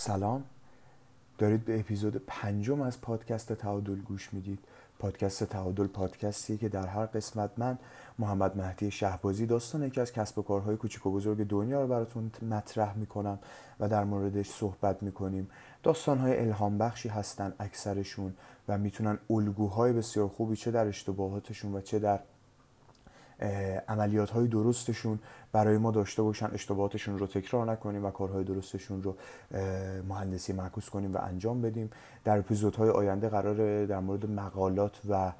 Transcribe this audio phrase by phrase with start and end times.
[0.00, 0.44] سلام.
[1.38, 4.58] دارید به اپیزود پنجم از پادکست تعادل گوش می‌دید.
[4.98, 7.78] پادکست تعادل پادکستی که در هر قسمت من
[8.18, 12.30] محمد مهدی شهبازی داستان یکی از کسب و کارهای کوچیک و بزرگ دنیا رو براتون
[12.50, 13.38] مطرح می‌کنم
[13.80, 15.50] و در موردش صحبت می‌کنیم.
[15.82, 18.34] داستانهای الهام بخشی هستن اکثرشون
[18.68, 22.20] و می‌تونن الگوهای بسیار خوبی چه در اشتباهاتشون و چه در
[23.88, 25.18] عملیات های درستشون
[25.52, 29.16] برای ما داشته باشن اشتباهاتشون رو تکرار نکنیم و کارهای درستشون رو
[30.08, 31.90] مهندسی معکوس کنیم و انجام بدیم.
[32.24, 35.32] در اپیزودهای آینده قرار در مورد مقالات و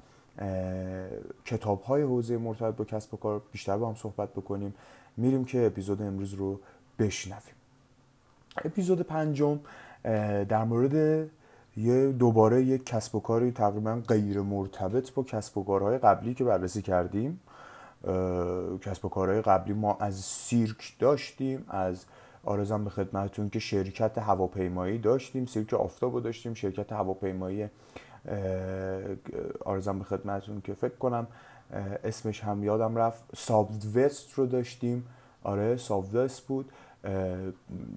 [1.45, 4.75] کتاب های حوزه مرتبط با کسب و کار بیشتر با هم صحبت بکنیم.
[5.17, 6.59] میریم که اپیزود امروز رو
[6.99, 7.55] بشنویم.
[8.65, 9.59] اپیزود پنجم
[10.49, 11.29] در مورد
[11.77, 16.43] یه دوباره یک کسب و کاری تقریبا غیر مرتبط با کسب و کارهای قبلی که
[16.43, 17.39] بررسی کردیم.
[18.81, 22.05] کسب و کارهای قبلی ما از سیرک داشتیم از
[22.43, 27.69] آرزم به خدمتتون که شرکت هواپیمایی داشتیم سیرک آفتاب داشتیم شرکت هواپیمایی
[29.65, 31.27] آرزم به خدمتتون که فکر کنم
[32.03, 33.23] اسمش هم یادم رفت
[33.95, 35.07] وست رو داشتیم.
[35.43, 35.77] آره
[36.15, 36.71] وست بود.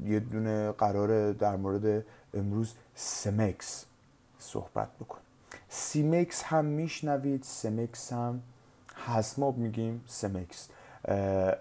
[0.04, 3.84] یه دونه قرار در مورد امروز سمکس
[4.38, 5.18] صحبت بکن.
[5.68, 8.42] سیمکس هم میشنوید سمکس هم
[9.06, 10.68] هسماب میگیم سمکس.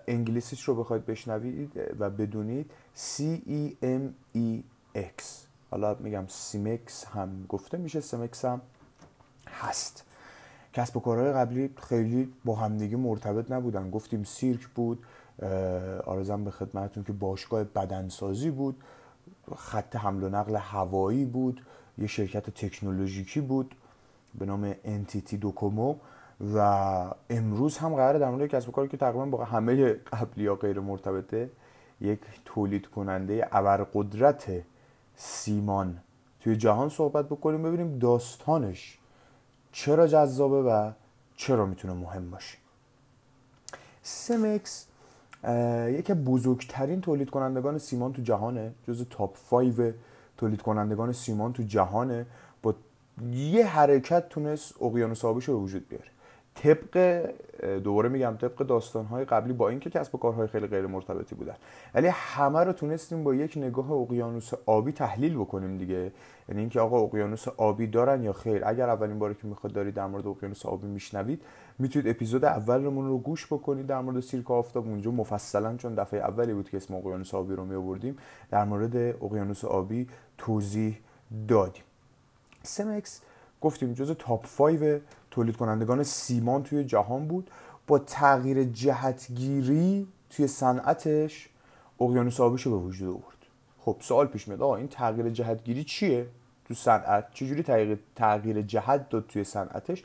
[0.08, 2.72] انگلیسیش رو بخواید بشنوید و بدونید.
[2.96, 4.60] C E M E
[4.96, 5.24] X.
[5.72, 8.62] حالا میگم سیمکس هم گفته میشه سمکس هم
[9.50, 10.04] هست.
[10.74, 13.90] کسب و کارهای قبلی خیلی با همدیگه مرتبط نبودن.
[13.90, 15.06] گفتیم سیرک بود.
[16.06, 18.84] آرزم به خدمتتون که باشگاه بدنسازی بود.
[19.56, 21.66] خط حمل و نقل هوایی بود.
[21.98, 23.76] یه شرکت تکنولوژیکی بود.
[24.40, 25.96] به نام انتیتی دوکومو
[26.56, 26.60] و
[27.30, 30.80] امروز هم قراره در مورد کسب و کاری که تقریبا با همه قبلی یا غیر
[30.80, 31.50] مرتبطه
[32.02, 34.64] یک تولید کننده ابرقدرت
[35.16, 35.98] سیمان
[36.40, 38.98] توی جهان صحبت بکنیم ببینیم داستانش
[39.72, 40.92] چرا جذابه و
[41.36, 42.58] چرا می‌تونه مهم باشه.
[44.02, 44.88] سمکس
[45.88, 49.94] یکی بزرگترین تولید کنندگان سیمان تو جهانه جز تاپ 5
[50.38, 52.26] تولید کنندگان سیمان تو جهانه
[52.62, 52.76] با
[53.32, 56.06] یه حرکت تونست اقیانوس آبیش رو به وجود بیاره.
[56.56, 57.26] طبق
[57.84, 61.56] دوباره میگم طبق داستانهای قبلی با اینکه کسب و کارهای خیلی غیر مرتبطی بودن.
[61.94, 66.12] ولی همه رو تونستیم با یک نگاه اقیانوس آبی تحلیل بکنیم دیگه.
[66.50, 70.08] یعنی اینکه آقا اقیانوس آبی دارن یا خیر؟ اگر اولین باری که می‌خواد دارید در
[70.08, 71.42] مورد اقیانوس آبی میشنوید
[71.80, 74.88] می‌تونید اپیزود اولمون رو گوش بکنید در مورد سیرک آفتاب.
[74.88, 78.16] اونجا مفصلا چون دفعه اولی بود که اسم اقیانوس آبی رو می
[78.52, 80.08] در مورد اقیانوس آبی
[80.38, 81.00] توضیح
[81.48, 81.84] دادیم.
[82.64, 83.22] سمکس
[83.62, 85.02] گفتیم جز تاپ 5
[85.32, 87.52] تولید کنندگان سیمان توی جهان بود.
[87.88, 91.50] با تغییر جهتگیری توی صنعتش
[92.00, 93.38] اقیانوس آبیشو به وجود آورد.
[93.80, 96.28] خب سوال پیش میاد این تغییر جهتگیری چیه؟
[96.66, 100.04] تو صنعت؟ چجوری تغییر تغییر جهت داد توی صنعتش؟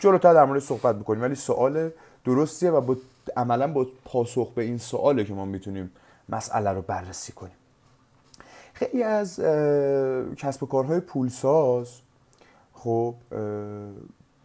[0.00, 1.90] جلوتر در مورد صحبت بکنیم ولی سوال
[2.24, 2.96] درستیه و با
[3.36, 5.90] عملا با پاسخ به این سواله که ما می‌تونیم
[6.28, 7.54] مسئله رو بررسی کنیم.
[8.72, 9.40] خیلی از
[10.36, 11.88] کسب و کارهای پولساز
[12.82, 13.14] خب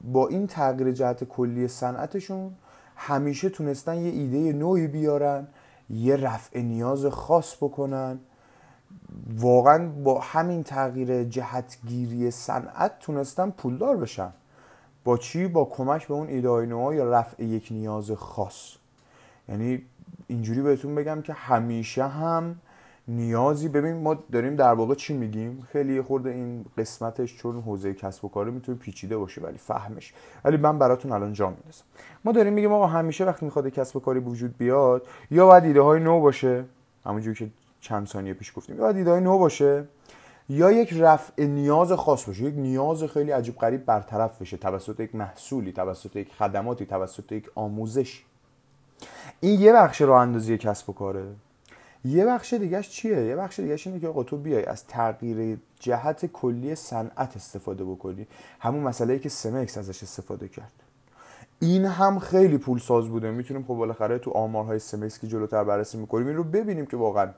[0.01, 2.51] با این تغییر جهت کلی صنعتشون
[2.95, 5.47] همیشه تونستن یه ایده نوعی بیارن
[5.89, 8.19] یه رفع نیاز خاص بکنن.
[9.37, 14.33] واقعا با همین تغییر جهتگیری صنعت تونستن پولدار بشن.
[15.03, 18.71] با چی؟ با کمک به اون ایده های یا رفع یک نیاز خاص.
[19.49, 19.81] یعنی
[20.27, 22.55] اینجوری بهتون بگم که همیشه هم
[23.07, 23.69] نیازی.
[23.69, 28.29] ببین ما داریم در واقع چی میگیم؟ خیلی خورده این قسمتش چون حوزه کسب و
[28.29, 30.13] کاره می‌تونه پیچیده باشه ولی فهمش.
[30.45, 31.83] ولی من براتون الان جا میندازم.
[32.25, 35.81] ما داریم میگیم آقا همیشه وقتی می‌خواد کسب و کاری وجود بیاد یا باید ایده
[35.81, 36.65] های نو باشه.
[37.05, 37.49] همونجوری که
[37.81, 38.75] چند ثانیه پیش گفتیم.
[38.75, 39.85] یا باید ایده های نو باشه
[40.49, 42.43] یا یک رفع نیاز خاص باشه.
[42.43, 44.57] یک نیاز خیلی عجیب غریب برطرف بشه.
[44.57, 48.23] توسط یک محصولی توسط یک خدماتی توسط یک آموزش
[49.39, 51.25] این یه بخش راه اندازی کسب و کاره.
[52.05, 56.25] یه بخش دیگهش چیه؟ یه بخش دیگهش اینه که آقا تو بیای از تغییر جهت
[56.25, 58.27] کلی صنعت استفاده بکنی.
[58.59, 60.71] همون مسئله ای که سمکس ازش استفاده کرد.
[61.59, 63.31] این هم خیلی پول ساز بوده.
[63.31, 67.29] می‌تونیم خب بالاخره تو آمارهای سمکس که جلوتر بررسی می‌کنیم این رو ببینیم که واقعا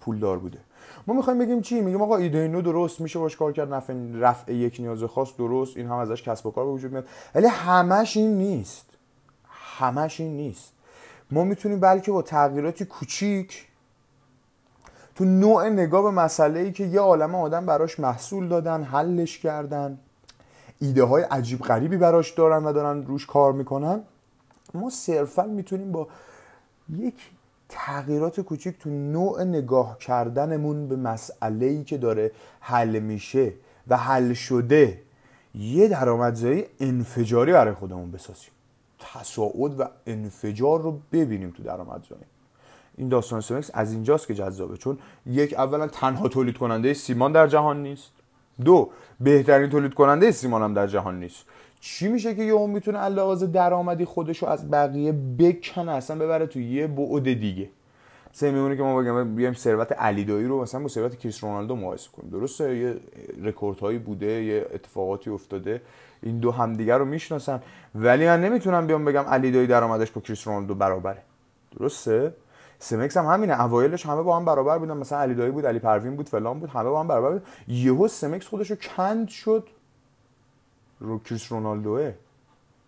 [0.00, 0.58] پولدار بوده.
[1.06, 4.54] ما می‌خوایم بگیم چی؟ میگیم آقا ایده نو درست میشه باش کار کرد رفع, رفع
[4.54, 7.08] یک نیاز خاص درست این هم ازش کسب و کار به وجود میاد.
[7.34, 8.86] ولی همش این نیست.
[9.48, 10.72] همش این نیست.
[11.30, 13.66] ما می‌تونیم بلکه با تغییراتی کوچیک
[15.16, 19.98] تو نوع نگاه به مسئله ای که یه عالم آدم براش محصول دادن حلش کردن.
[20.80, 24.00] ایده های عجیب غریبی براش دارن و دارن روش کار می‌کنن.
[24.74, 26.08] ما صرفا می‌تونیم با
[26.96, 27.14] یک
[27.68, 33.52] تغییرات کوچیک تو نوع نگاه کردنمون به مسئله ای که داره حل میشه
[33.88, 35.00] و حل شده
[35.54, 38.50] یه درآمدزایی انفجاری برای خودمون بسازیم.
[38.98, 42.22] تصاعد و انفجار رو ببینیم تو درآمدزایی.
[42.96, 44.76] این داستان سمکس از اینجاست که جذابه.
[44.76, 48.12] چون یک اولا تنها تولید کننده سیمان در جهان نیست.
[48.64, 48.90] دو
[49.20, 51.44] بهترین تولید کننده سیمان هم در جهان نیست.
[51.80, 56.60] چی میشه که یهو می‌تونه علاوه درآمدی خودش رو از بقیه بکنه؟ اصلا ببره تو
[56.60, 57.68] یه بعد دیگه.
[58.32, 61.76] سه میمونه که ما بگیم بیایم ثروت علی دایی رو مثلا با ثروت کریس رونالدو
[61.76, 62.30] مقایسه کنیم.
[62.30, 62.96] درسته؟ یه
[63.42, 65.82] رکورد هایی بوده یه اتفاقاتی افتاده.
[66.22, 67.62] این دو همدیگه رو می‌شناسن.
[67.94, 71.22] ولی من نمی‌تونم بیام بگم علی دایی درآمدش با کریس رونالدو برابره.
[71.78, 72.32] درسته؟
[72.78, 73.60] سمکس هم همینه.
[73.60, 74.96] اوایلش همه با هم برابر بودن.
[74.96, 78.08] مثلا علی دایی بود علی پروین بود فلان بود همه با هم برابر بود یهو
[78.08, 79.68] سمکس خودش رو کند شد
[81.00, 82.14] رو کریس رونالدوه.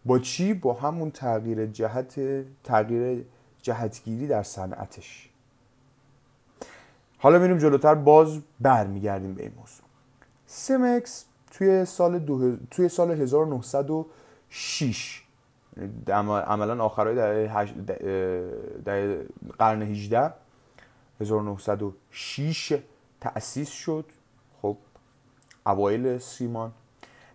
[0.04, 2.20] با چی؟ با همون تغییر جهت
[2.64, 3.24] تغییر
[3.62, 5.28] جهتگیری در صنعتش.
[7.18, 7.94] حالا میریم جلوتر.
[7.94, 9.84] باز برمیگردیم به این موضوع.
[10.46, 12.56] سمکس توی سال, دو...
[12.70, 15.22] توی سال 1906
[16.08, 17.46] عملا آخرای
[18.84, 19.16] در
[19.58, 20.32] قرن 18
[21.20, 22.78] 1906
[23.20, 24.04] تأسیس شد.
[24.62, 24.76] خب
[25.66, 26.72] اوایل سیمان.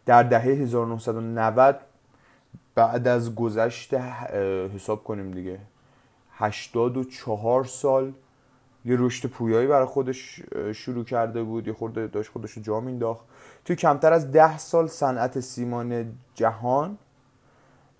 [0.06, 1.80] در دهه 1990
[2.76, 3.94] بعد از گذشت
[4.74, 5.60] حساب کنیم دیگه
[6.38, 8.14] 84 سال
[8.86, 10.42] یه رشد پویایی برای خودش
[10.74, 11.68] شروع کرده بود.
[11.68, 13.26] یه خورده داشت خودش رو جا مینداخت
[13.66, 16.98] توی کمتر از ده سال صنعت سیمان جهان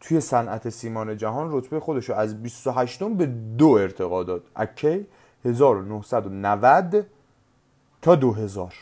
[0.04, 3.26] توی صنعت سیمان جهان رتبه خودش رو از 28 به
[3.58, 4.44] دو ارتقا داد.
[4.56, 5.06] اکی
[5.46, 7.06] 1990
[8.02, 8.74] تا 2000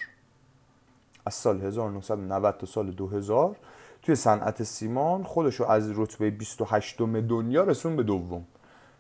[1.26, 3.56] از سال 1990 تا سال 2000
[4.02, 8.46] توی صنعت سیمان خودش رو از رتبه 28 دنیا رسون به دوم.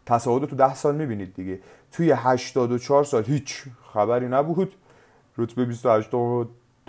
[0.05, 1.59] تصاعد تو 10 سال می‌بینید دیگه.
[1.91, 3.63] توی 84 سال هیچ
[3.93, 4.75] خبری نبود.
[5.37, 6.09] رتبه 28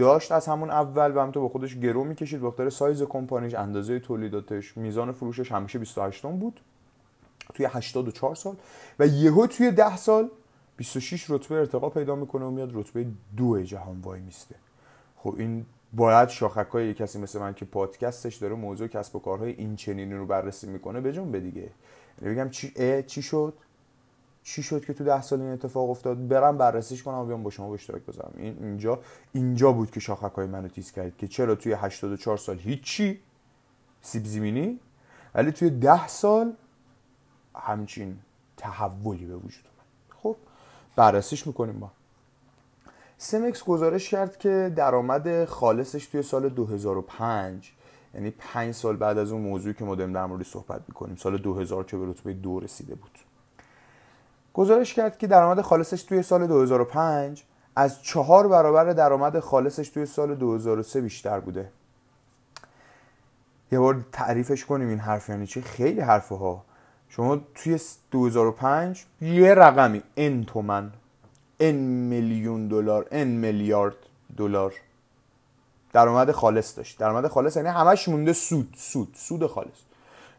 [0.03, 2.57] داشت از همون اول و هم تو با خودش گرو می‌کشید.
[2.57, 6.61] به سایز کمپانیش اندازه تولیداتش میزان فروشش همیشه 28 بود.
[7.55, 8.57] توی 84 سال.
[8.99, 10.31] و یهو توی 10 سال
[10.77, 13.07] 26 رتبه ارتقا پیدا می‌کنه و میاد رتبه
[13.37, 14.55] دو جهان وای میسته.
[15.17, 19.53] خب این باید شاخک های کسی مثل من که پادکستش داره موضوع کسب و کارهای
[19.53, 21.71] این چنینی رو بررسی می‌کنه به به دیگه.
[22.23, 22.73] یعنی بگم چی
[23.07, 23.55] چی شد؟
[24.43, 27.51] چی شد که تو ده سال این اتفاق افتاد؟ برم بررسیش کنم و بیام با
[27.51, 28.33] شما به اشتراک بذارم.
[28.37, 28.99] این اینجا
[29.33, 33.21] اینجا بود که شاخک های منو تیز کرد که چرا توی 84 سال هیچی
[34.03, 34.81] سیب زمینی
[35.35, 36.53] ولی توی ده سال
[37.55, 38.19] همچین
[38.57, 40.23] تحولی به وجود اومد.
[40.23, 40.37] خب
[40.97, 41.91] بررسیش می‌کنیم با.
[43.19, 47.73] سمکس گزارش کرد که درآمد خالصش توی سال 2005
[48.15, 51.39] یعنی 5 سال بعد از اون موضوعی که ما داریم در موردش صحبت می‌کنیم سال
[51.39, 53.19] 2000 که به رتبه دو رسیده بود.
[54.55, 57.45] گزارش کرد که درآمد خالصش توی سال 2005
[57.77, 61.69] از چهار برابر درآمد خالصش توی سال 2003 بیشتر بوده.
[63.73, 66.65] یه بار تعریفش کنیم این حرف یعنی چی؟ خیلی حرفه ها
[67.09, 70.93] شما توی 2005 یه رقمی ان تومن
[71.61, 73.97] ان میلیون دلار ان میلیارد
[74.37, 74.75] دلار
[75.93, 76.99] درآمد خالص داشت.
[76.99, 79.92] درآمد خالص یعنی همش مونده سود سود سود خالص.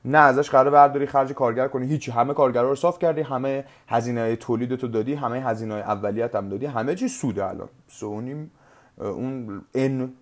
[0.06, 2.12] نه ازش قرار برداری خرج کارگر کنی هیچی.
[2.12, 6.66] همه کارگرا رو صاف کردی همه هزینه تولید تو دادی همه هزینه اولیت هم دادی
[6.66, 7.70] همه چی سوده الان.
[7.88, 8.52] سونیم
[8.98, 10.14] اون ان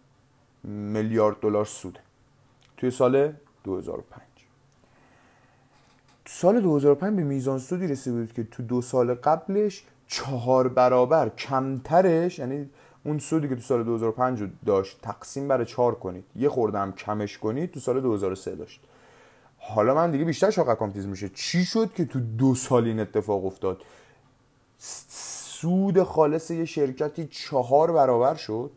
[0.64, 2.00] میلیارد دلار سوده.
[2.78, 3.34] توی سال
[3.64, 4.22] 2005
[6.26, 12.40] سال 2005 به میزان سودی رسیده بود که تو دو سال قبلش چهار برابر کمترش
[12.40, 12.70] یعنی
[13.04, 16.24] اون سودی که تو سال 2005 داشت تقسیم بر چهار کنید.
[16.36, 18.82] یه خوردم کمش کنید تو سال 2003 داشت.
[19.64, 21.30] حالا من دیگه بیشتر شاقکام تیز میشه.
[21.30, 23.82] چی شد که تو دو سال این اتفاق افتاد؟
[24.78, 28.72] سود خالص یه شرکتی چهار برابر شد؟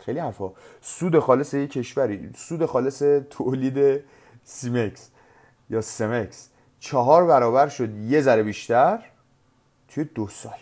[0.00, 0.52] خیلی حرفا.
[0.82, 4.04] سود خالص یه کشوری سود خالص تولید
[4.44, 5.10] سیمکس
[5.70, 6.48] یا سمکس
[6.80, 9.04] چهار برابر شد یه ذره بیشتر
[9.88, 10.52] توی دو سال.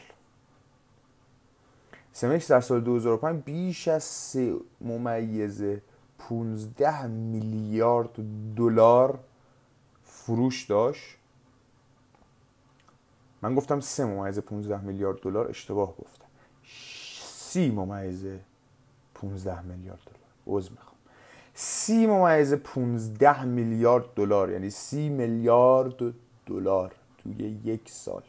[2.12, 5.82] سمکس در سال 2005 بیش از سه ممیزه
[6.18, 8.10] 15 میلیارد
[8.56, 9.18] دلار
[10.04, 11.16] فروش داشت.
[13.42, 16.26] من گفتم سه ممیز 15 میلیارد دلار اشتباه گفتم.
[17.22, 18.26] سی ممیز
[19.14, 20.18] 15 میلیارد دلار.
[20.46, 20.96] عذر می‌خوام.
[21.54, 26.14] سی ممیز 15 میلیارد دلار یعنی سی میلیارد
[26.46, 28.22] دلار توی یک سال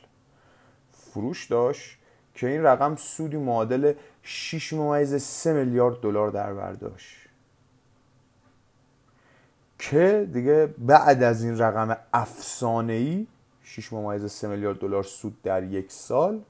[0.92, 1.98] فروش داشت
[2.36, 3.94] که این رقم سودی معادل
[4.24, 7.29] 6 ممیز 3 میلیارد دلار در برداشت
[9.80, 13.28] که دیگه بعد از این رقم افسانه ای
[13.64, 16.42] 6 ممیز 3 میلیارد دلار سود در یک سال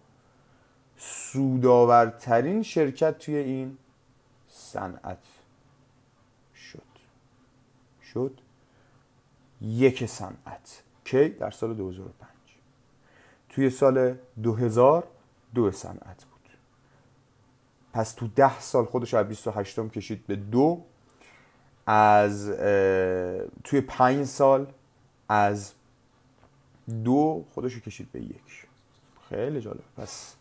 [0.97, 3.77] سودآورترین شرکت توی این
[4.47, 5.23] صنعت
[6.55, 6.81] شد.
[8.13, 8.41] شد
[9.61, 12.29] یک صنعت کی در سال 2005
[13.49, 15.07] توی سال 2000
[15.55, 16.49] دو صنعت بود.
[17.93, 20.85] پس تو ده سال خودش از 28 کشید به دو.
[21.91, 22.49] از
[23.63, 24.67] توی پنج سال
[25.29, 25.71] از
[27.03, 28.65] دو خودش رو کشید به یک.
[29.29, 29.79] خیلی جالب.
[29.97, 30.35] پس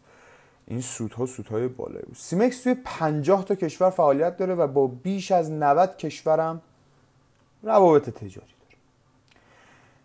[0.67, 2.17] این سودها سودهای بالایی بود.
[2.17, 6.63] سیمکس توی 50 تا کشور فعالیت داره و با بیش از 90 کشورم
[7.63, 8.58] روابط تجاری.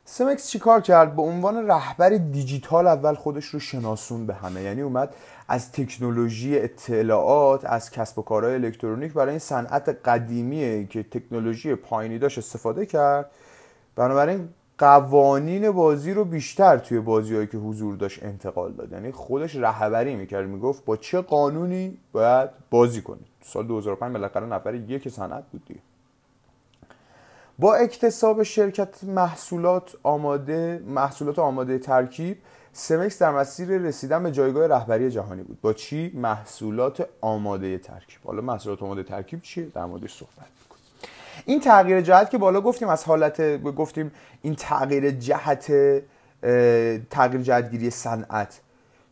[0.06, 4.62] سمکس چیکار کرد؟ به عنوان رهبر دیجیتال اول خودش رو شناسون به همه.
[4.62, 5.16] یعنی اومد
[5.48, 12.20] از تکنولوژی اطلاعات از کسب و کارهای الکترونیک برای این صنعت قدیمی که تکنولوژی پایینی
[12.20, 13.32] داشت استفاده کرد.
[13.96, 18.92] بنابراین قوانین بازی رو بیشتر توی بازیهایی که حضور داشت انتقال داد.
[18.92, 24.76] یعنی خودش رهبری می‌کرد می‌گفت با چه قانونی باید بازی کنید سال 2005 بالاخره نفر
[24.76, 25.80] یک صنعت بود دیگه.
[27.60, 32.38] با اکتساب شرکت محصولات آماده محصولات آماده ترکیب
[32.74, 35.62] سمکس در مسیر رسیدن به جایگاه رهبری جهانی بود.
[35.62, 38.20] با چی؟ محصولات آماده ترکیب.
[38.26, 40.48] حالا محصولات آماده ترکیب چیه؟ در موردش صحبت
[41.46, 45.72] این تغییر جهت که بالا گفتیم از حالت گفتیم این تغییر جهت
[47.10, 48.60] تغییر جهتگیری صنعت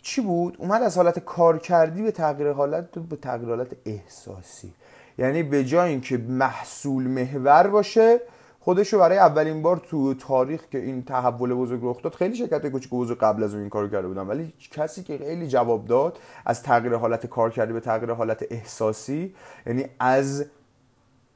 [0.02, 4.74] چی بود؟ اومد از حالت کارکردی به تغییر حالت به تغییر حالت احساسی.
[5.22, 8.20] یعنی به جای اینکه محصول محور باشه
[8.60, 12.90] خودشو برای اولین بار تو تاریخ که این تحول بزرگ رخ داد خیلی شرکت کوچیک
[12.90, 14.28] بزرگ قبل از اون این کارو کرده بودن.
[14.28, 19.34] ولی کسی که خیلی جواب داد از تغییر حالت کار کرده به تغییر حالت احساسی
[19.66, 20.46] یعنی از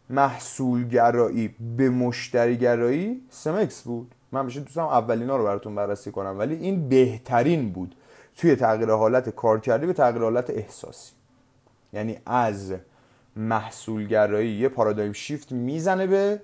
[0.09, 4.15] محصولگرایی به مشتریگرایی سمکس بود.
[4.31, 6.39] من میشه دوستم اولینا رو براتون بررسی کنم.
[6.39, 7.95] ولی این بهترین بود
[8.37, 11.11] توی تغییر حالت کار کردی به تغییر حالت احساسی.
[11.93, 12.73] یعنی از
[13.35, 16.41] محصولگرایی یه پارادایم شیفت می‌زنه به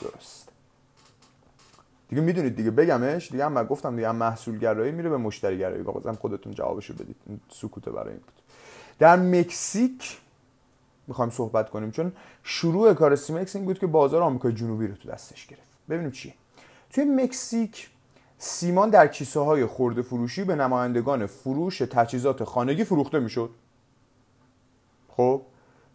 [0.00, 0.48] درست.
[2.08, 3.30] دیگه می‌دونید دیگه بگمش.
[3.30, 5.82] دیگه هم گفتم دیگه هم محصولگرایی میره به مشتریگرایی.
[5.82, 7.16] بازم خودتون جوابشو بدید.
[7.26, 8.34] این سکوته برای این بود.
[8.98, 10.18] در مکزیک
[11.06, 15.08] می‌خوایم صحبت کنیم چون شروع کار سیمکس این بود که بازار آمریکای جنوبی رو تو
[15.08, 15.62] دستش گرفت.
[15.88, 16.34] ببینیم چیه.
[16.90, 17.90] توی مکزیک
[18.38, 23.50] سیمان در کیسه های خورده فروشی به نمایندگان فروش تجهیزات خانگی فروخته می‌شد.
[25.08, 25.42] خب؟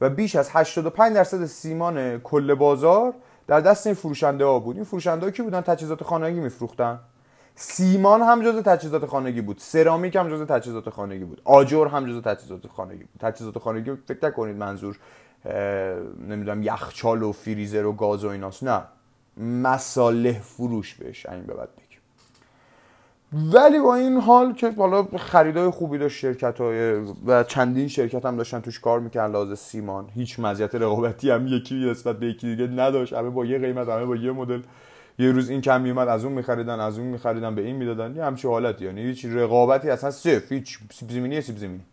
[0.01, 3.13] و بیش از 85 درصد سیمان کل بازار
[3.47, 4.75] در دست این فروشنده ها بود.
[4.75, 6.99] این فروشنده ها کی بودن؟ تجهیزات خانگی میفروختن.
[7.55, 9.57] سیمان هم جز تجهیزات خانگی بود.
[9.59, 11.41] سرامیک هم جز تجهیزات خانگی بود.
[11.45, 13.19] آجر هم جز تجهیزات خانگی بود.
[13.19, 14.99] تجهیزات خانگی فکر نکنید منظور
[16.27, 18.63] نمی‌دونم یخچال و فریزر و گاز و ایناست.
[18.63, 18.83] نه.
[19.37, 21.69] مصالح فروش بهش این به بعد
[23.33, 26.93] ولی با این حال که بالا خریدای خوبی داشت شرکت های
[27.25, 30.09] و چندین شرکت هم داشتن توش کار می‌کردن لازم سیمان.
[30.15, 33.13] هیچ مزیت رقابتی هم یکی نسبت به یکی دیگه نداشت.
[33.13, 34.61] همه با یه قیمت همه با یه مدل.
[35.19, 38.15] یه روز این کم میومد از اون میخریدن از اون میخریدن به این می‌دادن.
[38.15, 38.85] یه همچین حالتی.
[38.85, 41.83] یعنی هیچ رقابتی اصلا صفر هیچ سیب زمینی سیب زمینی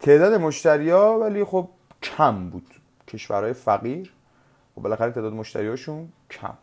[0.00, 1.68] تعداد مشتریا ولی خب
[2.02, 2.66] کم بود.
[3.08, 4.06] کشورهای فقیر.
[4.06, 6.54] و خب بالاخره تعداد مشتریاشون کم.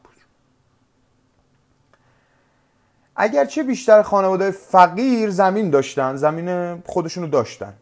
[3.15, 7.73] اگرچه بیشتر خانواده فقیر زمین داشتن زمین خودشونو داشتن.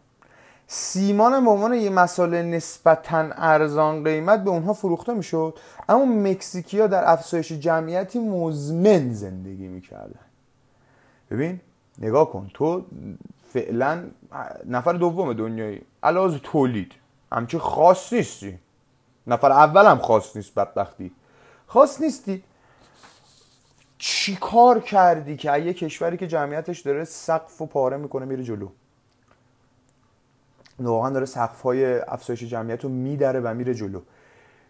[0.68, 5.60] سیمان به عنوان یه مسئله نسبتا ارزان قیمت به اونها فروخته می‌شد
[5.90, 10.20] اما مکزیکیا در افزایش جمعیتی مزمن زندگی می‌کردن.
[11.32, 11.60] ببین
[12.00, 12.86] نگاه کن تو
[13.54, 14.04] فعلا
[14.66, 16.92] نفر دوم دنیایی علاوه تولید
[17.32, 18.60] همچه خاص نیستی.
[19.28, 21.12] نفر اول هم خاص نیست بدبختی.
[21.68, 22.44] خاص نیستی.
[24.04, 28.70] چی کار کردی که یه کشوری که جمعیتش داره سقف و پاره می‌کنه میره جلو؟
[30.80, 34.02] واقعا داره سقف های افزایش جمعیت رو میدره و میره جلو.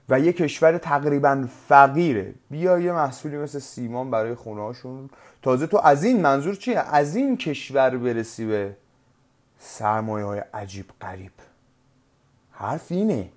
[0.09, 2.33] و یه کشور تقریبا فقیره.
[2.49, 5.09] بیا یه محصولی مثل سیمان برای خونه هاشون
[5.41, 8.75] تازه تو از این منظور چیه؟ از این کشور برسی به
[9.59, 11.31] سرمایه های عجیب قریب
[12.51, 13.29] حرف اینه.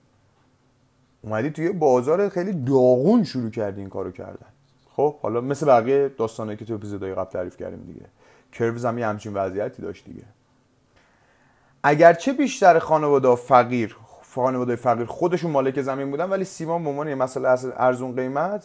[1.23, 4.54] اومدی توی بازار خیلی داغون شروع کردی این کارو کردن.
[4.97, 8.07] خب حالا مثل بقیه داستانایی که تو اپیزودهای قبل تعریف کردیم دیگه.
[8.53, 10.23] کروز هم یه همچین وضعیتی داشت دیگه.
[11.83, 13.97] اگرچه بیشتر خانواده فقیر
[14.35, 18.65] خانواده فقیر خودشون مالک زمین بودن ولی سیمان به عنوان یه مسئله ارزون قیمت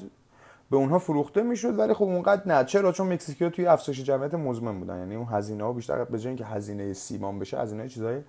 [0.71, 2.63] به اونها فروخته می‌شد ولی خب اونقدر نه.
[2.63, 4.99] چرا؟ چون مکزیکیا توی افزایش جمعیت مزمن بودن.
[4.99, 8.21] یعنی اون هزینه ها بیشتر به جای اینکه هزینه سیمان بشه هزینه چیزای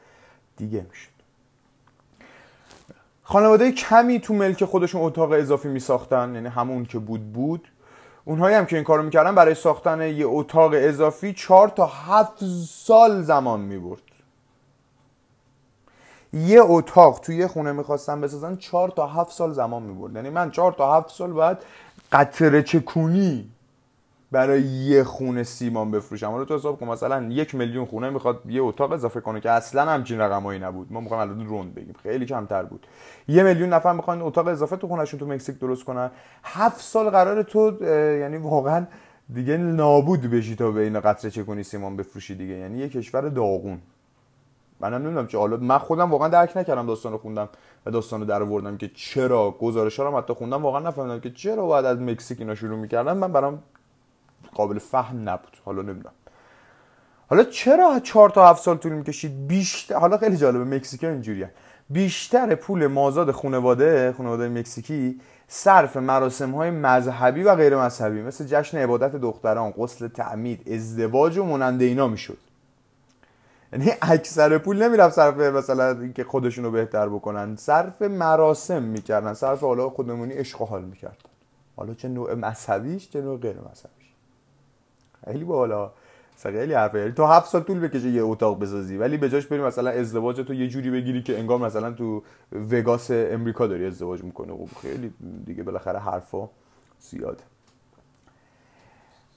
[0.56, 1.10] دیگه می‌شد.
[3.22, 7.68] خانواده کمی تو ملک خودشون اتاق اضافی می ساختن یعنی همون که بود بود.
[8.24, 13.22] اونهایی هم که این کارو می‌کردن برای ساختن یه اتاق اضافی چهار تا هفت سال
[13.22, 14.02] زمان می‌برد.
[16.32, 20.14] یه اتاق توی یه خونه می‌خواستن بسازن چهار تا هفت سال زمان می‌برد.
[20.16, 21.58] یعنی من چهار تا هفت سال باید
[22.12, 23.50] قطره چکونی
[24.32, 26.30] برای یه خونه سیمان بفروشم.
[26.30, 29.90] حالا تو حساب کن مثلا یک میلیون خونه می‌خواد یه اتاق اضافه کنه که اصلا
[29.90, 30.92] همچین رقمایی نبود.
[30.92, 31.94] ما می‌خوایم الان روند بگیم.
[32.02, 32.86] خیلی کمتر بود.
[33.28, 36.10] یه میلیون نفر می‌خوان اتاق اضافه تو خونهشون تو مکزیک درست کنن.
[36.44, 37.84] هفت سال قرار تو
[38.20, 38.86] یعنی واقعا
[39.34, 42.54] دیگه نابود بشی تا به این قطره چکونی سیمان بفروشی دیگه.
[42.54, 43.78] یعنی یه کشور داغون.
[44.80, 47.48] منم نمی‌دونم چه حالا من خودم واقعا درک نکردم داستان رو خوندم
[47.86, 51.66] و داستان رو در آوردم که چرا گزارش رو حتی خوندم واقعا نفهمیدم که چرا
[51.66, 53.12] باید از مکزیک اینا شروع می‌کردن.
[53.16, 53.62] من برام
[54.54, 55.56] قابل فهم نبود.
[55.64, 56.14] حالا نمی‌دونم.
[57.28, 61.50] حالا چرا چهار تا هفت سال طول می‌کشید؟ بیشتر حالا خیلی جالبه مکزیکی اینجوریه.
[61.90, 68.78] بیشتر پول مازاد خانواده خانواده مکزیکی صرف مراسم های مذهبی و غیر مذهبی مثل جشن
[68.78, 72.38] عبادت دختران غسل تعمید ازدواج و مانند اینا می‌شد.
[73.72, 77.56] یعنی اکثر پول نمی‌رفت صرف مثلا اینکه خودشون رو بهتر بکنن.
[77.56, 81.16] صرف مراسم می‌کردن صرف حالا خودمونی عشق و حال می‌کردن.
[81.76, 83.99] حالا چه نوع مذهبیش چه نوع غیر مذهبیش
[85.24, 85.90] خیلی بالا.
[86.42, 86.98] خیلی حرفه.
[86.98, 90.40] یعنی تو هفت سال طول بکشه یه اتاق بسازی ولی به جاش بری مثلا ازدواج
[90.40, 92.22] تو یه جوری بگیری که انگار مثلا تو
[92.70, 95.12] وگاس امریکا داری ازدواج می‌کنه خب خیلی
[95.46, 96.48] دیگه بالاخره حرفا
[97.00, 97.42] زیاده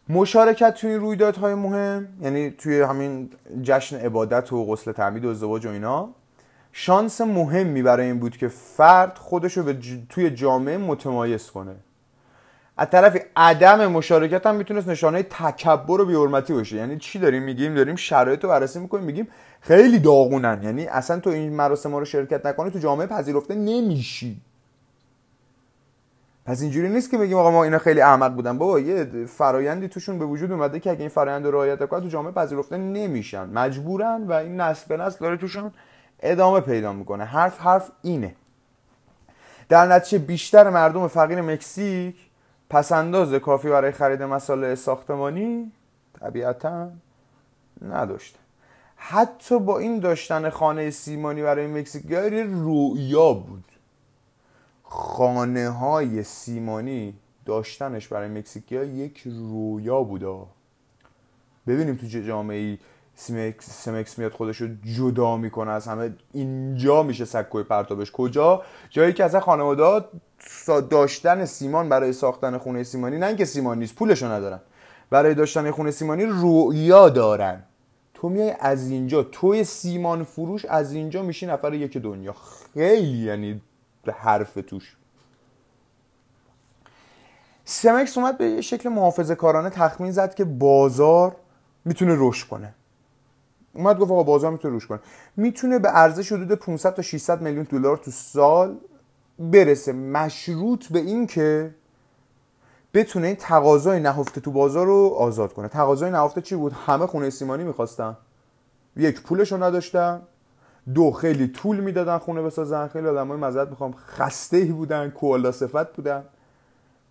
[0.09, 3.29] مشارکت توی این رویدادهای مهم یعنی توی همین
[3.61, 6.09] جشن عبادت و غسل تعمید و ازدواج و اینا
[6.71, 9.73] شانس مهمی برای این بود که فرد خودش رو
[10.09, 11.75] توی جامعه متمایز کنه.
[12.77, 16.75] از طرف عدم مشارکت هم می‌تونست نشانه تکبر و بیورمتی باشه.
[16.75, 19.27] یعنی چی داریم میگیم؟ داریم شرایط رو بررسی می‌کنیم میگیم
[19.61, 20.59] خیلی داغونن.
[20.63, 24.41] یعنی اصلا تو این مراسم رو شرکت نکنی تو جامعه پذیرفته نمیشی.
[26.45, 28.57] پس اینجوری نیست که بگیم آقا ما اینا خیلی احمق بودن.
[28.57, 32.07] بابا یه فرایندی توشون به وجود اومده که اگه این فرایند رو رعایت کنن تو
[32.07, 33.49] جامعه پذیرفته نمیشن.
[33.49, 35.71] مجبورن و این نسل به نسل داره توشون
[36.19, 37.23] ادامه پیدا می‌کنه.
[37.23, 38.35] حرف حرف اینه.
[39.69, 42.15] در نتیجه بیشتر مردم فقیر مکزیک
[42.73, 45.71] پسنداز کافی برای خرید مسائل ساختمانی
[46.19, 46.91] طبیعتا
[47.81, 48.39] نداشتن
[48.95, 53.63] حتی با این داشتن خانه سیمانی برای مکزیکی رویا بود.
[54.83, 57.13] خانه های سیمانی
[57.45, 60.45] داشتنش برای مکزیکی یک رویا بوده
[61.67, 62.77] ببینیم تو چه جامعه ای
[63.15, 69.23] سمکس میاد خودش رو جدا می‌کنه از همه اینجا میشه سکوی پرتابش کجا؟ جایی که
[69.23, 70.05] از خانواده
[70.89, 74.59] داشتن سیمان برای ساختن خونه سیمانی نه اینکه سیمان نیست پولشو ندارن.
[75.09, 77.63] برای داشتن خونه سیمانی رویا دارن.
[78.13, 82.35] تو میای از اینجا توی سیمان فروش از اینجا میشی نفر یک دنیا.
[82.73, 83.61] خیلی یعنی
[84.13, 84.95] حرف توش.
[87.65, 91.35] سمکس اومد به شکل محافظه کارانه تخمین زد که بازار
[91.85, 92.73] می‌تونه رشد کنه.
[93.73, 94.99] اومد گفت آقا بازار می‌تونه رشد کنه.
[95.37, 98.77] می‌تونه به ارزش حدود 500 تا 600 میلیون دلار تو سال
[99.39, 99.93] برسه.
[99.93, 101.75] مشروط به این که
[102.93, 105.67] بتونه این تقاضای نهفته تو بازار رو آزاد کنه.
[105.67, 108.17] تقاضای نهفته چی بود؟ همه خونه سیمانی می‌خواستن.
[108.97, 110.21] یک پولشو نداشتن.
[110.93, 112.87] دو خیلی طول می‌دادن خونه بسازن.
[112.87, 113.93] خیلی آدمای مزد می‌خوام.
[114.07, 116.23] خسته ای بودن کوالا صفت بودن.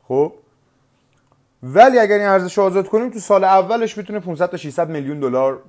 [0.08, 0.32] خب؟
[1.62, 5.62] ولی اگر این ارزش آزاد کنیم تو سال اولش می‌تونه 500 تا 600 میلیون دلار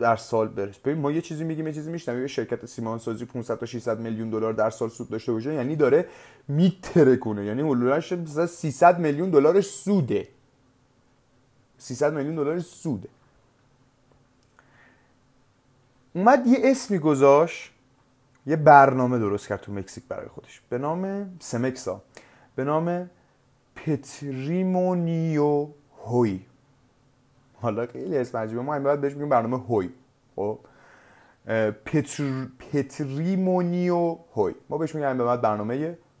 [0.00, 3.58] در سال برس ببین ما یه چیزی میگیم یه چیزی یه شرکت سیمان سازی 500
[3.58, 6.06] تا 600 میلیون دلار در سال سود داشته باشه یعنی داره
[6.48, 8.14] میتره کنه یعنی حدوداش
[8.46, 10.28] 300 میلیون دلارش سوده.
[11.78, 13.08] 300 میلیون دلارش سوده.
[16.12, 17.70] اومد یه اسمی گذاشت
[18.46, 20.62] یه برنامه درست کرد تو مکزیک برای خودش.
[20.68, 22.02] به نام سمکسا.
[22.56, 23.10] به نام
[23.74, 25.68] Patrimonio
[26.06, 26.40] Hoy.
[27.60, 29.90] حالا خیلی اسم عجیبه ما باید بهش میگیم برنامه هوی.
[30.36, 30.58] خب؟
[31.84, 32.46] پتر...
[32.72, 34.54] Patrimonio Hoy.
[34.68, 35.74] ما بهش میگیم بعد برنامه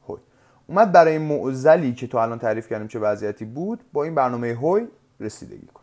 [0.08, 0.18] هوی.
[0.66, 4.88] اومد برای معزلی که تو الان تعریف کردیم چه وضعیتی بود با این برنامه هوی
[5.20, 5.80] رسیدگی کن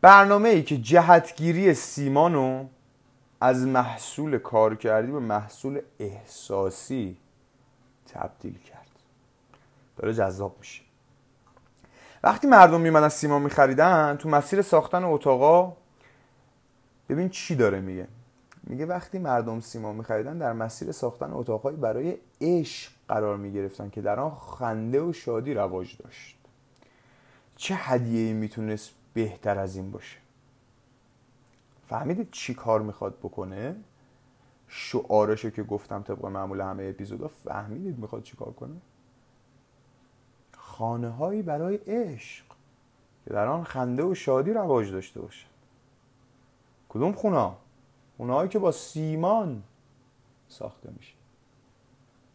[0.00, 2.66] برنامه ای که جهتگیری سیمانو
[3.40, 7.16] از محصول کار کردی به محصول احساسی
[8.06, 8.88] تبدیل کرد.
[9.96, 10.87] داره جذاب میشه.
[12.22, 15.76] وقتی مردم میمدن سیمان میخریدن تو مسیر ساختن اتاقا
[17.08, 18.08] ببین چی داره میگه.
[18.64, 24.20] میگه وقتی مردم سیمان میخریدن در مسیر ساختن اتاقهایی برای عشق قرار می‌گرفتن که در
[24.20, 26.38] آن خنده و شادی رواج داشت.
[27.56, 30.18] چه هدیه می‌تونست بهتر از این باشه؟
[31.88, 33.76] فهمیدید چی کار می‌خواد بکنه؟
[34.68, 38.76] شعارشو که گفتم طبق معمول همه اپیزودا فهمیدید می‌خواد چی کار کنه؟
[40.78, 42.44] خانه هایی برای عشق
[43.24, 45.46] که در آن خنده و شادی رواج داشته باشد
[46.88, 47.50] کدوم خونه
[48.18, 49.62] اونهایی که با سیمان
[50.48, 51.14] ساخته میشه.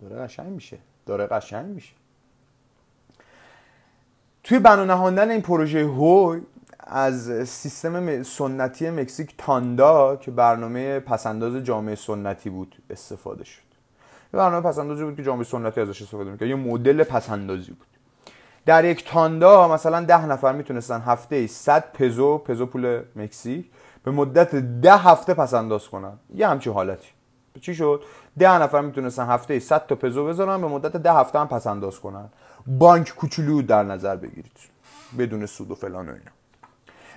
[0.01, 0.77] داره قشنگ میشه.
[1.05, 1.93] داره قشنگ میشه.
[4.43, 6.41] توی بنا نهاندن این پروژه هوی
[6.79, 13.61] از سیستم سنتی مکزیک تاندا که برنامه پسنداز جامعه سنتی بود استفاده شد.
[14.33, 16.49] یه برنامه پسندازی بود که جامعه سنتی ازش استفاده می‌کرد.
[16.49, 17.92] یه مدل پسندازی بود.
[18.65, 23.65] در یک تاندا مثلا ده نفر می‌تونستن هفته ای 100 پزو پزو پول مکزیک
[24.03, 26.13] به مدت ده هفته پسنداز کنن.
[26.35, 27.07] یه همچین حالتی.
[27.61, 28.03] چی شد؟
[28.39, 31.99] ده نفر می‌تونستن هفته ای 100 تا پزو بذارن به مدت ده هفته هم پسنداز
[31.99, 32.29] کنن.
[32.67, 34.57] بانک کوچولو در نظر بگیرید.
[35.19, 36.31] بدون سود و فلان و اینا.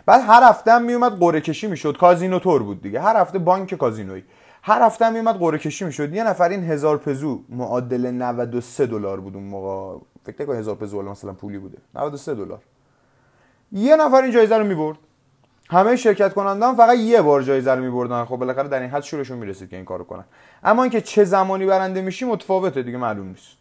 [0.06, 1.96] بعد هر هفته هم میومد قرعه کشی می‌شد.
[1.96, 3.00] کازینو تور بود دیگه.
[3.00, 4.24] هر هفته بانک کازینویی.
[4.62, 6.14] هر هفته هم میومد قرعه کشی می‌شد.
[6.14, 9.98] یه نفر این هزار پزو معادل 93 دلار بود اون موقع.
[10.26, 11.78] فکر نکنم هزار پزو مثلا پولی بوده.
[11.94, 12.62] 93 دلار.
[13.72, 14.98] یه نفر این جایزه رو می‌برد.
[15.70, 18.24] همه شرکت کنندان فقط یه بار جایزه رو میبردن.
[18.24, 20.24] خب بالاخره در این حد شورشون می‌رسید که این کارو کنن.
[20.64, 23.56] اما اینکه چه زمانی برنده میشی متفاوته دیگه معلوم نیست.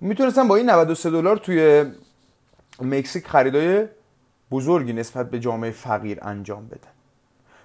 [0.00, 1.84] می‌تونستن با این 93 دلار توی
[2.82, 3.86] مکزیک خریدای
[4.50, 6.90] بزرگی نسبت به جامعه فقیر انجام بدن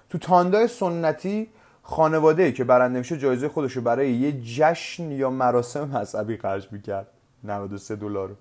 [0.09, 1.49] تو تاندای سنتی
[1.83, 7.07] خانواده که برنده میشه جایزه خودش رو برای یه جشن یا مراسم مذهبی خرج می‌کرد.
[7.43, 8.35] 93 دلار.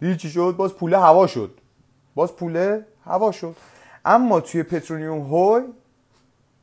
[0.00, 1.50] دیدی چی شد؟ باز پوله هوا شد.
[2.14, 3.56] باز پوله هوا شد.
[4.04, 5.62] اما توی پترونیوم هوی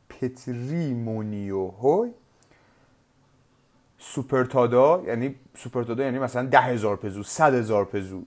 [0.10, 2.12] Patrimonio Hoy
[4.00, 8.22] supertada یعنی supertada یعنی مثلا ده هزار پزو صد هزار پزو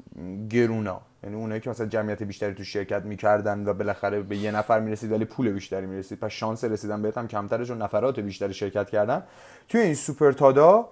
[0.50, 4.80] گرونا یعنی اونایی که مثلا جمعیت بیشتری تو شرکت می‌کردن و بالاخره به یه نفر
[4.80, 8.90] می‌رسید ولی پول بیشتری می‌رسید پس شانس رسیدن بهت هم کمتره چون نفرات بیشتری شرکت
[8.90, 9.22] کردن.
[9.68, 10.88] توی این supertada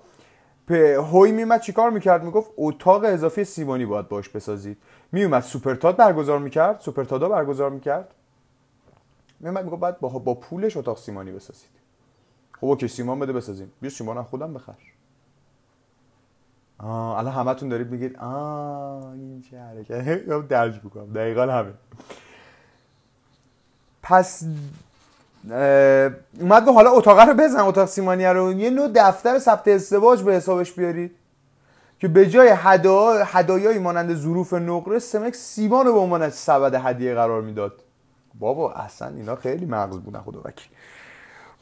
[0.67, 4.79] به هوی میمد چیکار می‌کرد؟ می‌گفت اتاق اضافی سیمانی باید باش بسازید.
[5.13, 8.15] میومد سوپرتاد برگزار می‌کرد سوپرتادا برگزار می‌کرد.
[9.41, 11.71] میومد می‌گفت بعد با, با پولش اتاق سیمانی بسازید.
[12.53, 13.73] خب اوکی سیمان بده بسازیم.
[13.81, 14.75] بیا سیمان خودم بخر.
[16.89, 20.25] الان همتون دارید میگید آه این چه حرکت.
[20.49, 21.75] درج بکنم دقیقا همین.
[24.03, 24.43] پس
[26.41, 28.53] اومد حالا اتاق رو بزن اتاق سیمانی رو.
[28.53, 31.17] یه نوع دفتر ثبت ازدواج به حسابش بیارید
[31.99, 33.25] که به جای هدا...
[33.25, 37.73] هدایایی مانند ظروف نقره سمک سیمان رو به عنوان سبد هدیه قرار می‌داد.
[38.39, 40.69] بابا اصلا اینا خیلی مغز بودن خدا وکیل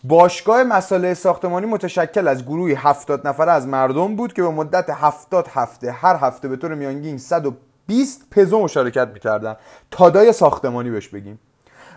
[0.04, 5.48] باشگاه مساله ساختمانی متشکل از گروهی 70 نفر از مردم بود که به مدت 70
[5.48, 9.56] هفته هر هفته به طور میانگین 120 پزو مشارکت می‌کردن
[9.90, 11.38] تادای ساختمانی بهش بگیم.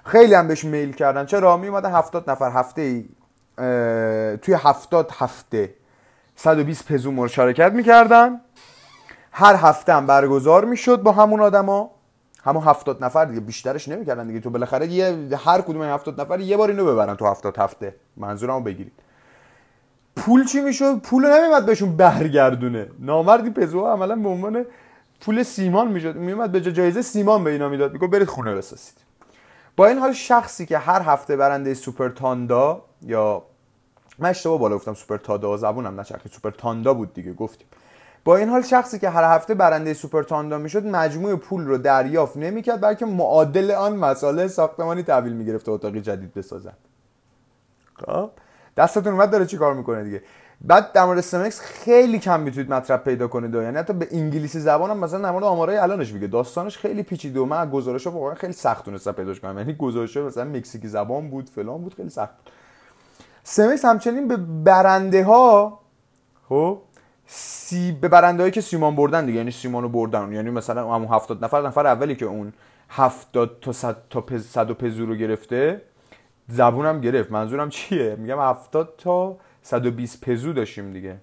[0.06, 1.26] خیلی هم بهش میل کردن.
[1.26, 3.06] چرا؟ می اومدن 70 نفر هفته ای
[4.38, 5.74] توی 70 هفته
[6.36, 8.42] 120 پزو مشارکت می‌کردن.
[9.32, 11.92] هر هفته هم برگزار می‌شد با همون آدما.
[12.44, 14.40] همون هفتاد نفر دیگه بیشترش نمی‌کردن دیگه.
[14.40, 17.96] تو بالاخره یه هر کدوم این هفتاد نفر یه بار اینو ببرن تو هفتاد هفته.
[18.18, 18.94] منظورمو بگیرید.
[20.16, 22.88] پول چی می‌شد؟ پول نمیمد بهشون برگردونه.
[23.00, 24.66] نامردی پزو عملا به عنوان
[25.22, 26.16] پول سیمان می‌شد.
[26.16, 27.94] میومد به جایزه سیمان به اینا می‌داد.
[27.94, 28.98] میگه برید خونه بسازید.
[29.78, 33.44] با این حال شخصی که هر هفته برنده supertanda یا
[34.20, 36.32] من اشتباه بالا گفتم supertada زبونم نچرخید.
[36.32, 37.34] supertanda بود دیگه.
[37.34, 37.68] گفتیم.
[38.26, 42.82] با این حال شخصی که هر هفته برنده supertanda می‌شد مجموع پول رو دریافت نمی‌کرد
[42.82, 46.74] بلکه معادل آن مصالح ساختمانی تحویل می‌گرفت اتاقی جدید بسازن
[48.06, 48.30] خب
[48.78, 50.22] دستتون اومد داره چی کار می‌کنه دیگه؟
[50.62, 54.90] بعد در مورد سمکس خیلی کم می‌تونید مطلب پیدا کنید یعنی حتی به انگلیسی زبان
[54.90, 56.28] هم مثلا در مورد آمارای الانش میگه.
[56.28, 59.58] داستانش خیلی پیچیده و من گزارش واقعا خیلی سخت تونستم پیداش کنم.
[59.58, 62.34] یعنی گزارش مثلا مکزیکی زبان بود فلان بود خیلی سخت
[63.44, 65.80] سمکس همچنین به برنده ها
[66.50, 66.82] خب
[67.28, 70.32] سی به برندهایی که سیمان بردن دیگه یعنی سیمانو بردن.
[70.32, 72.54] یعنی مثلا همون 70 نفر نفر اولی که اون
[72.90, 75.82] 70 تا 100 تا پز 100 پزو رو گرفته
[76.48, 77.32] زبونم گرفت.
[77.32, 81.18] منظورم چیه؟ میگم 70 تا 120 پزو داشتیم دیگه.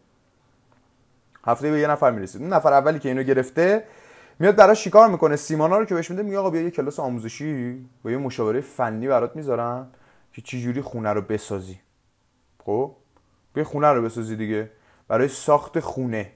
[1.47, 2.43] هفته به یه نفر می‌رسید.
[2.43, 3.85] اون نفر اولی که اینو گرفته
[4.39, 7.79] میاد براش شکار می‌کنه؟ سیمانا رو که بهش میده میگه آقا بیا یه کلاس آموزشی
[8.05, 9.91] با یه مشاوره فنی برات می‌ذارم
[10.33, 11.81] که چه جوری خونه رو بسازی.
[12.65, 12.93] خب؟
[13.55, 14.71] بیا خونه رو بسازی دیگه.
[15.11, 16.33] برای ساخت خونه.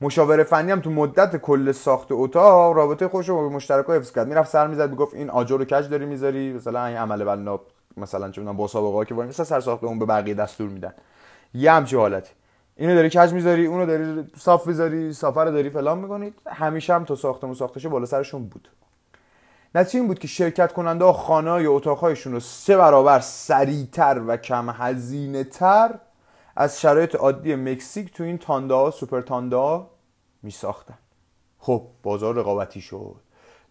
[0.00, 4.28] مشاور فنی هم تو مدت کل ساخت اتاق رابطه خوش رو با مشترک حفظ کرد.
[4.28, 7.60] می‌رفت سر می‌زد می‌گفت این آجر رو کج داری می‌ذاری؟ مثلا این عمل بنا
[7.96, 10.94] مثلا چه با سابقه که مثلا سر ساخت اون به بقیه دستور میدن.
[11.54, 12.32] یه همچی حالتی
[12.76, 16.34] اینو داری کج می‌ذاری؟ اونو داری صاف می‌ذاری؟ سافر داری فلان می‌کنید.
[16.46, 18.68] همیشه هم تو ساختمون ساختشه بالا سرشون بود.
[19.74, 24.36] نتیجه این بود که شرکت کننده ها خانه یا اتاقهایشون رو سه برابر سریعتر و
[24.36, 25.94] کم هزینه تر
[26.56, 29.90] از شرایط عادی مکزیک تو این تاندا سوپر تاندا
[30.42, 30.98] می ساختن
[31.58, 33.14] خب بازار رقابتی شد.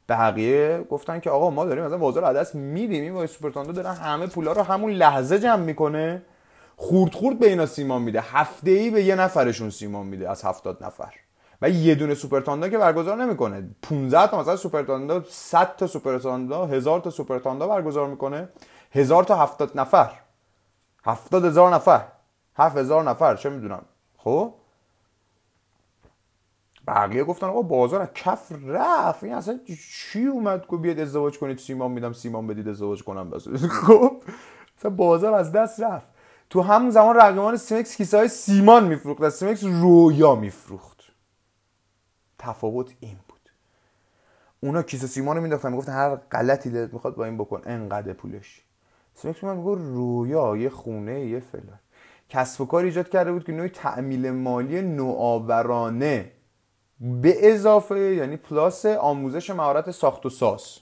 [0.10, 3.94] بقیه گفتن که آقا ما داریم مثلا بازار از دست میدیم این super tanda دارن
[3.94, 6.22] همه پولا رو همون لحظه جمع می‌کنه.
[6.76, 8.22] خورد خورد به اینا سیمان میده.
[8.22, 11.14] هفته ای به یه نفرشون سیمان میده از هفتاد نفر.
[11.62, 13.70] و یه دونه super tanda که برگزار نمی‌کنه.
[13.82, 18.50] 15 تا مثلا super tanda 100 تا super tanda 1000 تا super tanda برگزار می‌کنه.
[18.92, 20.12] 1000 تا 70 نفر.
[21.04, 22.02] 70 هزار نفر.
[22.56, 23.86] 7000 نفر چه می‌دونم.
[24.18, 24.54] خب؟
[26.88, 29.24] بقیه گفتن آقا بازار کف رفت.
[29.24, 29.60] این اصلا
[29.92, 33.48] چی اومد که بیاد ازدواج کنید؟ سیمان میدم سیمان بدید ازدواج کنم بس.
[33.88, 34.24] خب؟
[34.78, 36.12] اصلا بازار از دست رفت.
[36.50, 41.02] تو همون زمان رقیبان Cemex کیسه های سیمان میفروخت از Cemex رویا میفروخت.
[42.40, 43.50] تفاوت این بود.
[44.60, 48.66] اونا کیسه سیمان رو میداختن می‌گفتن هر غلطی دلت می‌خواد با این بکن انقدر پولش.
[49.14, 51.80] Cemex میگو رویا یه خونه یه فلان.
[52.32, 56.32] کسب و کار ایجاد کرده بود که نوعی تعمیل مالی نوآورانه.
[57.00, 60.78] به اضافه یعنی پلاس آموزش مهارت ساخت و ساز.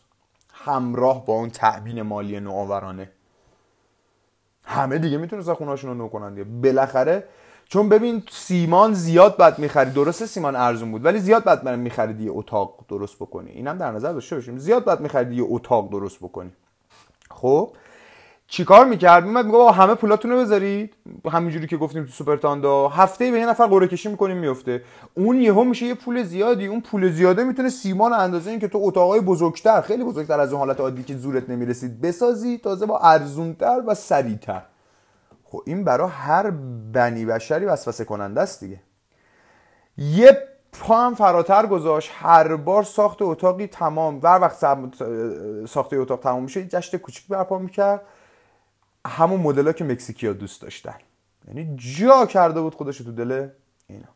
[0.53, 3.12] همراه با اون تأمین مالی نوآورانه.
[4.63, 6.43] همه دیگه می‌تونستن خونهاشون رو نو کنن دیگه.
[6.43, 7.23] بالاخره
[7.65, 12.19] چون ببین سیمان زیاد بعد می‌خرید درسته سیمان ارزون بود ولی زیاد بعد من می‌خرید
[12.19, 13.51] یه اتاق درست بکنی.
[13.51, 14.57] اینم در نظر داشته باشیم.
[14.57, 16.51] زیاد بعد می‌خرید یه اتاق درست بکنی.
[17.31, 17.71] خب
[18.51, 20.93] چیکار می‌کرد؟ میمد میگه همه پولاتون رو بذارید؟
[21.31, 22.88] همینجوری که گفتیم تو سوپر تاندا.
[22.88, 24.83] هفته به یه نفر قرعه کشی می‌کنیم میفته
[25.13, 26.67] اون یهو میشه یه پول زیادی.
[26.67, 30.59] اون پول زیاده می‌تونه سیمان اندازه این که تو اتاقای بزرگتر خیلی بزرگتر از اون
[30.59, 34.62] حالت عادی که زورت نمی‌رسید بسازی تازه با ارزونتر و سریعتر.
[35.43, 36.49] خب این برای هر
[36.93, 38.79] بنی بشری وسوسه کننده است دیگه.
[39.97, 40.38] یه
[40.79, 42.12] پا هم فراتر گذاشت.
[42.13, 44.19] هر بار ساخت اتاقی تمام.
[44.23, 44.57] هر وقت
[45.67, 48.01] ساخت اتاق تمام میشه جشن کوچیک برپا می‌کرد.
[49.07, 50.95] همون مدل که مکزیکی ها دوست داشتن.
[51.47, 53.47] یعنی جا کرده بود خودش تو دل
[53.88, 54.07] اینا.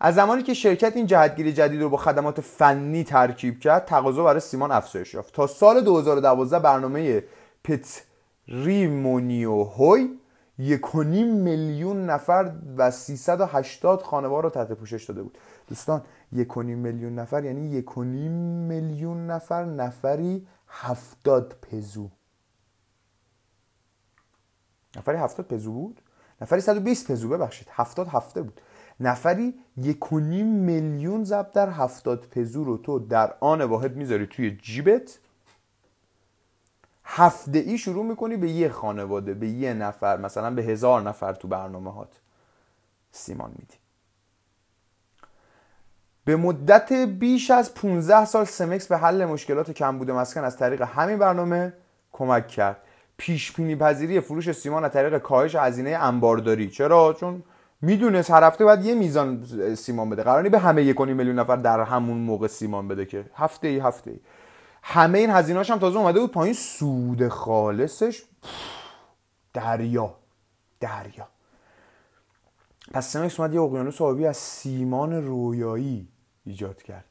[0.00, 4.40] از زمانی که شرکت این جهتگیری جدید رو با خدمات فنی ترکیب کرد تقاضا برای
[4.40, 5.34] سیمان افزایش یافت.
[5.34, 7.24] تا سال 2012 برنامه
[7.64, 10.08] پتریمونیو هوی
[10.58, 15.38] یکونیم میلیون نفر و 380 خانوار رو تحت پوشش داده بود.
[15.68, 18.32] دوستان یکونیم میلیون نفر یعنی یکونیم
[18.68, 22.08] میلیون نفر نفری هفتاد پزو.
[24.96, 26.00] نفری 70 پزو بود؟
[26.40, 27.68] نفری 120 پزو ببخشید.
[27.70, 28.60] 70 هفته بود.
[29.00, 35.18] نفری یک میلیون ضرب در 70 پزو رو تو در آن واحد می‌ذاری توی جیبت.
[37.04, 41.48] هفته ای شروع می‌کنی به یه خانواده به یه نفر مثلا به هزار نفر تو
[41.48, 42.20] برنامه هات
[43.10, 43.74] سیمان میدی.
[46.24, 51.18] به مدت بیش از 15 سال سمکس به حل مشکلات کمبود مسکن از طریق همین
[51.18, 51.72] برنامه
[52.12, 52.85] کمک کرد.
[53.16, 56.70] پیش بینی پذیری فروش سیمان از طریق کاهش هزینه انبارداری.
[56.70, 57.42] چرا؟ چون
[57.80, 60.22] می‌دونست هر هفته باید یه میزان سیمان بده.
[60.22, 63.24] قرار به همه یک میلیون نفر در همون موقع سیمان بده که.
[63.34, 64.20] هفته ای هفته ای
[64.82, 66.54] همه این هزینه‌اش هم تازه اومده بود پایین.
[66.54, 68.22] سود خالصش
[69.54, 70.14] دریا
[70.80, 71.28] دریا.
[72.92, 76.08] پس سمکس اومد یه اقیانوس آبی از سیمان رویایی
[76.44, 77.04] ایجاد کرد.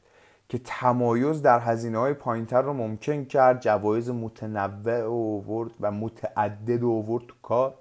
[0.48, 7.26] که تمایز در هزینه های پایینتر رو ممکن کرد جوایز متنوع اوورد و متعدد اوورد
[7.26, 7.74] تو کار.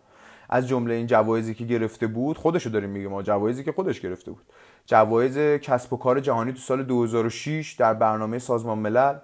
[0.50, 4.32] از جمله این جوایزی که گرفته بود خودشو داریم میگه ما جوایزی که خودش گرفته
[4.32, 4.44] بود.
[4.86, 9.18] جوایز کسب و کار جهانی تو سال 2006 در برنامه سازمان ملل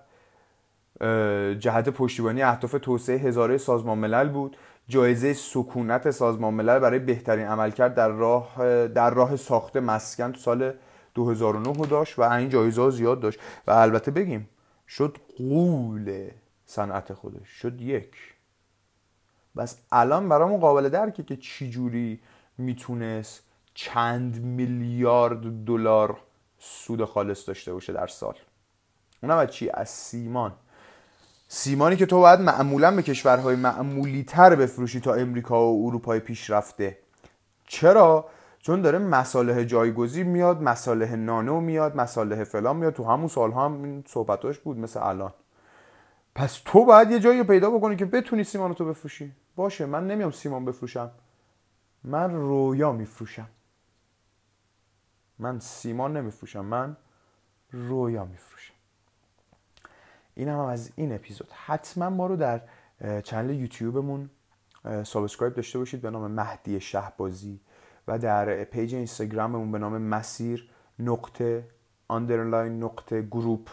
[1.60, 4.58] جهت پشتیبانی اهداف توسعه هزاره سازمان ملل بود.
[4.88, 8.56] جایزه سکونت سازمان ملل برای بهترین عملکرد در راه
[8.88, 10.74] در راه ساخت مسکن تو سال
[11.14, 13.40] 2009 داشت و این جایزه زیاد داشت.
[13.68, 14.50] و البته بگیم
[14.88, 16.30] شد قول
[16.66, 18.16] صنعت خودش شد یک.
[19.58, 22.20] بس الان برامون قابل درکه که چجوری
[22.58, 23.44] می‌تونست
[23.74, 26.18] چند میلیارد دلار
[26.60, 28.36] سود خالص داشته باشه در سال.
[29.24, 30.54] اونم از چی؟ از سیمان.
[31.48, 36.98] سیمانی که تو باید معمولا به کشورهای معمولی تر بفروشی تا امریکا و اروپای پیشرفته.
[37.68, 38.30] چرا؟
[38.62, 42.94] چون داره مساله جایگزین میاد مساله نانو میاد مساله فلان میاد.
[42.94, 45.34] تو همون سالها هم این صحبتاش بود مثل الان.
[46.36, 49.32] پس تو باید یه جایی پیدا بکنی که بتونی سیمان تو بفروشی.
[49.56, 51.12] باشه من نمیام سیمان بفروشم.
[52.04, 53.48] من رویا میفروشم.
[55.40, 56.98] من سیمان نمیفروشم من
[57.72, 58.74] رویا میفروشم.
[60.36, 61.48] این هم, از این اپیزود.
[61.66, 62.62] حتما ما رو در
[63.22, 64.30] channel یوتیوبمون
[65.04, 67.60] subscribe داشته باشید به نام مهدی شهبازی.
[68.08, 71.64] و در page اینستاگراممون به نام مسیر نقطه
[72.08, 73.70] underline نقطه group.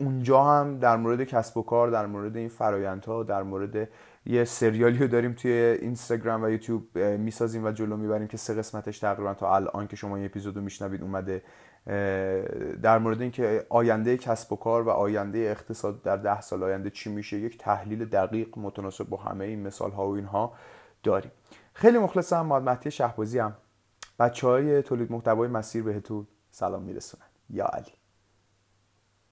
[0.00, 3.88] اونجا هم در مورد کسب و کار در مورد این فرایندها در مورد
[4.26, 8.98] یه سریالی رو داریم توی اینستاگرام و یوتیوب می‌سازیم و جلو می‌بریم که سه قسمتش
[8.98, 11.42] تقریبا تا الان که شما این اپیزودو میشنوید اومده.
[12.82, 17.10] در مورد اینکه آینده کسب و کار و آینده اقتصاد در ده سال آینده چی
[17.10, 20.52] میشه یک تحلیل دقیق متناسب با همه این مثال ها و اینها
[21.02, 21.30] داریم.
[21.74, 23.56] خیلی مخلصم محمد مهدی شهبازی هم.
[24.18, 27.26] بچه های تولید محتوای مسیر بهتون سلام میرسونن.
[27.50, 27.92] یا علی.